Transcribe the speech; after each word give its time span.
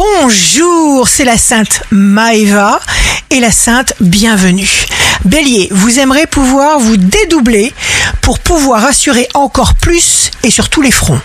Bonjour, 0.00 1.06
c'est 1.10 1.26
la 1.26 1.36
sainte 1.36 1.82
Maeva 1.90 2.80
et 3.28 3.38
la 3.38 3.50
sainte 3.50 3.92
Bienvenue. 4.00 4.86
Bélier, 5.26 5.68
vous 5.72 5.98
aimerez 5.98 6.26
pouvoir 6.26 6.78
vous 6.78 6.96
dédoubler 6.96 7.74
pour 8.22 8.38
pouvoir 8.38 8.86
assurer 8.86 9.28
encore 9.34 9.74
plus 9.74 10.30
et 10.42 10.50
sur 10.50 10.70
tous 10.70 10.80
les 10.80 10.90
fronts. 10.90 11.20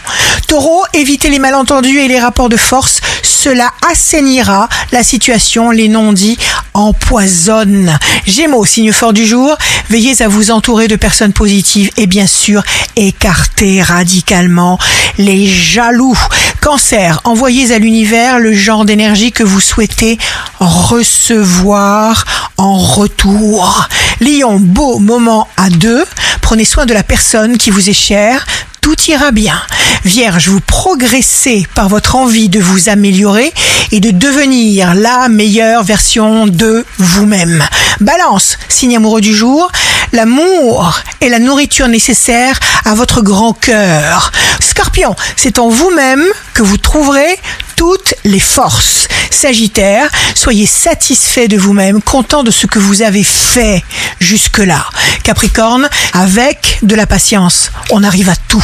Taureau, 0.49 0.83
évitez 0.93 1.29
les 1.29 1.39
malentendus 1.39 1.99
et 1.99 2.09
les 2.09 2.19
rapports 2.19 2.49
de 2.49 2.57
force, 2.57 2.99
cela 3.23 3.71
assainira 3.89 4.67
la 4.91 5.03
situation, 5.03 5.71
les 5.71 5.87
non-dits 5.87 6.37
empoisonnent. 6.73 7.97
Gémeaux, 8.25 8.65
signe 8.65 8.91
fort 8.91 9.13
du 9.13 9.25
jour, 9.25 9.55
veillez 9.89 10.21
à 10.21 10.27
vous 10.27 10.51
entourer 10.51 10.89
de 10.89 10.97
personnes 10.97 11.31
positives 11.31 11.91
et 11.95 12.07
bien 12.07 12.27
sûr 12.27 12.61
écartez 12.97 13.81
radicalement 13.81 14.77
les 15.17 15.47
jaloux. 15.47 16.17
Cancer, 16.65 17.21
envoyez 17.25 17.73
à 17.73 17.77
l'univers 17.77 18.39
le 18.39 18.51
genre 18.51 18.85
d'énergie 18.85 19.31
que 19.31 19.43
vous 19.43 19.61
souhaitez 19.61 20.17
recevoir 20.59 22.25
en 22.57 22.79
retour. 22.79 23.87
Lion, 24.19 24.59
beau 24.59 24.97
moment 24.97 25.47
à 25.57 25.69
deux. 25.69 26.03
Prenez 26.41 26.65
soin 26.65 26.87
de 26.87 26.93
la 26.95 27.03
personne 27.03 27.59
qui 27.59 27.69
vous 27.69 27.87
est 27.87 27.93
chère. 27.93 28.47
Tout 28.81 28.95
ira 29.07 29.29
bien. 29.29 29.61
Vierge, 30.05 30.47
vous 30.49 30.59
progressez 30.59 31.67
par 31.75 31.87
votre 31.87 32.15
envie 32.15 32.49
de 32.49 32.59
vous 32.59 32.89
améliorer 32.89 33.53
et 33.91 33.99
de 33.99 34.09
devenir 34.09 34.95
la 34.95 35.29
meilleure 35.29 35.83
version 35.83 36.47
de 36.47 36.83
vous-même. 36.97 37.63
Balance, 38.01 38.57
signe 38.67 38.97
amoureux 38.97 39.21
du 39.21 39.33
jour, 39.33 39.71
l'amour 40.11 41.01
est 41.21 41.29
la 41.29 41.39
nourriture 41.39 41.87
nécessaire 41.87 42.59
à 42.83 42.93
votre 42.93 43.21
grand 43.21 43.53
cœur. 43.53 44.31
Scorpion, 44.59 45.15
c'est 45.35 45.59
en 45.59 45.69
vous-même 45.69 46.23
que 46.53 46.63
vous 46.63 46.77
trouverez 46.77 47.39
toutes 47.75 48.15
les 48.23 48.39
forces. 48.39 49.07
Sagittaire, 49.31 50.09
soyez 50.33 50.65
satisfait 50.65 51.47
de 51.47 51.57
vous-même, 51.57 52.01
content 52.01 52.43
de 52.43 52.51
ce 52.51 52.67
que 52.67 52.79
vous 52.79 53.01
avez 53.01 53.23
fait 53.23 53.83
jusque-là. 54.19 54.85
Capricorne, 55.23 55.89
avec 56.13 56.79
de 56.81 56.95
la 56.95 57.05
patience, 57.05 57.71
on 57.91 58.03
arrive 58.03 58.29
à 58.29 58.35
tout. 58.47 58.63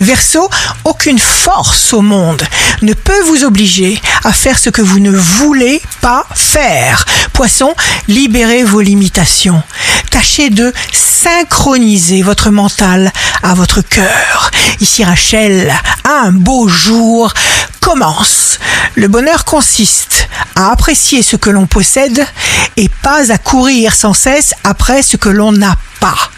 Verseau, 0.00 0.48
aucune 0.84 1.18
force 1.18 1.92
au 1.92 2.00
monde 2.00 2.42
ne 2.82 2.92
peut 2.92 3.20
vous 3.26 3.44
obliger 3.44 4.00
à 4.24 4.32
faire 4.32 4.58
ce 4.58 4.70
que 4.70 4.82
vous 4.82 5.00
ne 5.00 5.10
voulez 5.10 5.80
pas 6.00 6.26
faire. 6.34 7.04
Poisson, 7.32 7.74
libérez 8.08 8.64
vos 8.64 8.80
limitations. 8.80 9.62
Tâchez 10.10 10.50
de 10.50 10.72
synchroniser 10.92 12.22
votre 12.22 12.50
mental 12.50 13.12
à 13.42 13.54
votre 13.54 13.80
cœur. 13.80 14.50
Ici 14.80 15.04
Rachel, 15.04 15.72
un 16.04 16.32
beau 16.32 16.68
jour 16.68 17.32
commence. 17.80 18.58
Le 18.94 19.08
bonheur 19.08 19.44
consiste 19.44 20.28
à 20.54 20.70
apprécier 20.70 21.22
ce 21.22 21.36
que 21.36 21.50
l'on 21.50 21.66
possède 21.66 22.26
et 22.76 22.90
pas 23.02 23.32
à 23.32 23.38
courir 23.38 23.94
sans 23.94 24.12
cesse 24.12 24.54
après 24.64 25.02
ce 25.02 25.16
que 25.16 25.28
l'on 25.28 25.52
n'a 25.52 25.76
pas. 26.00 26.32